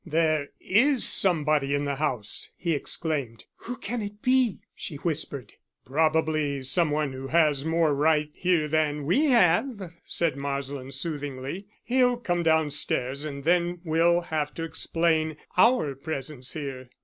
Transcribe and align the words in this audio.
"There 0.03 0.47
is 0.59 1.07
somebody 1.07 1.75
in 1.75 1.85
the 1.85 1.97
house," 1.97 2.49
he 2.57 2.73
exclaimed. 2.73 3.45
"Who 3.57 3.75
can 3.77 4.01
it 4.01 4.23
be?" 4.23 4.61
she 4.73 4.95
whispered. 4.95 5.53
"Probably 5.85 6.63
some 6.63 6.89
one 6.89 7.13
who 7.13 7.27
has 7.27 7.65
more 7.65 7.93
right 7.93 8.31
here 8.33 8.67
than 8.67 9.05
we 9.05 9.25
have," 9.25 9.93
said 10.03 10.37
Marsland 10.37 10.95
soothingly. 10.95 11.67
"He'll 11.83 12.17
come 12.17 12.41
downstairs 12.41 13.25
and 13.25 13.43
then 13.43 13.79
we'll 13.83 14.21
have 14.21 14.55
to 14.55 14.63
explain 14.63 15.37
our 15.55 15.93
presence 15.93 16.53
here." 16.53 16.89